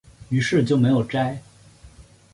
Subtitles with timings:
[0.29, 1.43] 於是就没有摘